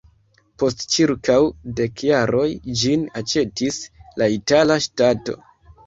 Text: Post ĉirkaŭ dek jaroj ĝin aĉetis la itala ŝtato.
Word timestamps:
Post 0.61 0.79
ĉirkaŭ 0.93 1.35
dek 1.81 2.03
jaroj 2.09 2.47
ĝin 2.85 3.07
aĉetis 3.25 3.81
la 4.21 4.33
itala 4.41 4.85
ŝtato. 4.89 5.43